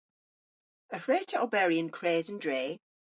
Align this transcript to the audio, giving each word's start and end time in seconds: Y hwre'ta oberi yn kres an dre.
Y 0.95 0.99
hwre'ta 1.03 1.37
oberi 1.45 1.77
yn 1.83 1.93
kres 1.97 2.27
an 2.31 2.39
dre. 2.43 2.61